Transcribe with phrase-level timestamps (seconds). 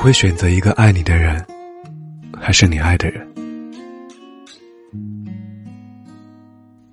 [0.00, 1.44] 会选择一个爱你的人，
[2.40, 3.28] 还是你爱的人？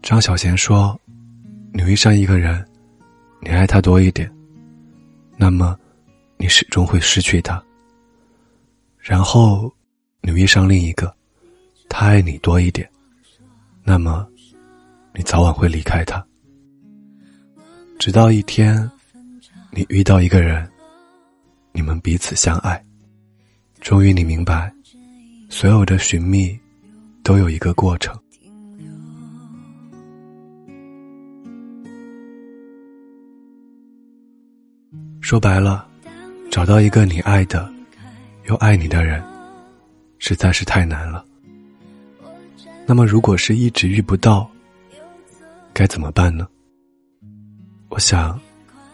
[0.02, 1.00] 张小娴说
[1.72, 2.68] ：“你遇上一个人，
[3.40, 4.30] 你爱他多一点，
[5.38, 5.80] 那么
[6.36, 7.64] 你始终会失去他。
[9.00, 9.74] 然后
[10.20, 11.16] 你遇上另一个，
[11.88, 12.90] 他爱你多一点，
[13.86, 14.28] 那么
[15.14, 16.22] 你早晚会离开他。
[18.00, 18.78] 直到一天，
[19.72, 20.70] 你遇到一个人，
[21.72, 22.84] 你们彼此相爱，
[23.82, 24.72] 终于你明白，
[25.50, 26.60] 所有的寻觅
[27.24, 28.18] 都有一个过程。”
[35.22, 35.86] 说白了，
[36.50, 37.70] 找到一个你爱的
[38.46, 39.22] 又爱你的人，
[40.20, 41.26] 实在是太难了。
[42.86, 44.50] 那么，如果是一直遇不到，
[45.74, 46.48] 该怎么办呢？
[47.90, 48.40] 我想，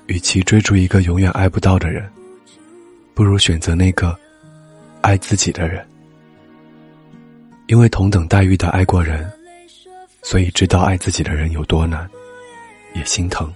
[0.07, 2.09] 与其追逐一个永远爱不到的人，
[3.13, 4.19] 不如选择那个
[5.03, 5.85] 爱自己的人。
[7.67, 9.31] 因为同等待遇的爱过人，
[10.21, 12.09] 所以知道爱自己的人有多难，
[12.93, 13.51] 也心疼。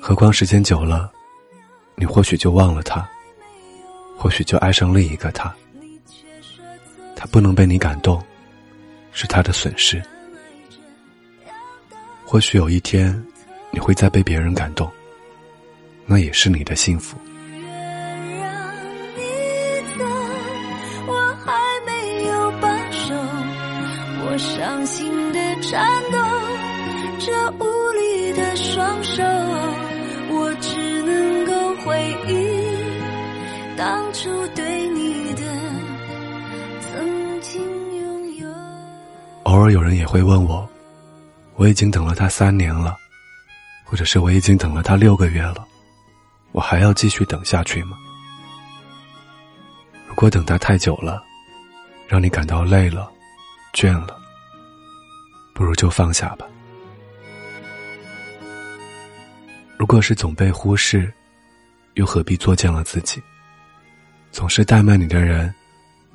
[0.00, 1.10] 何况时间久了，
[1.94, 3.08] 你或许就忘了他，
[4.16, 5.52] 或许就爱上另一个他。
[7.16, 8.22] 他不能被你感动，
[9.12, 10.00] 是他的损失。
[12.24, 13.20] 或许有一天，
[13.70, 14.90] 你会再被别人感动，
[16.04, 17.16] 那也是你的幸福。
[24.38, 26.18] 伤心的颤抖，
[27.18, 29.22] 这无力的双手。
[30.28, 35.42] 我只能够回忆当初对你的
[36.80, 37.62] 曾经
[37.96, 38.48] 拥有。
[39.44, 40.68] 偶尔有人也会问我，
[41.54, 42.96] 我已经等了他三年了，
[43.84, 45.66] 或者是我已经等了他六个月了，
[46.52, 47.96] 我还要继续等下去吗？
[50.08, 51.22] 如果等他太久了，
[52.08, 53.10] 让你感到累了、
[53.72, 54.18] 倦了，
[55.56, 56.46] 不如就放下吧。
[59.78, 61.10] 如果是总被忽视，
[61.94, 63.22] 又何必作践了自己？
[64.30, 65.52] 总是怠慢你的人，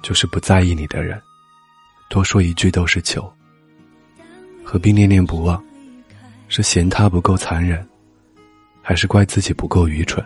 [0.04, 1.20] 就是不在意你的人，
[2.08, 3.34] 多说一句都是求。
[4.64, 5.62] 何必念念不忘？
[6.48, 7.84] 是嫌他不够残忍，
[8.80, 10.24] 还是怪自己不够愚蠢？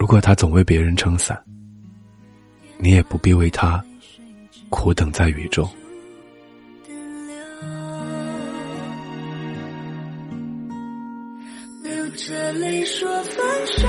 [0.00, 1.40] 如果他总为别人撑伞，
[2.76, 3.80] 你也不必为他
[4.74, 5.66] 苦等在雨中。
[11.84, 13.88] 流着泪说分手，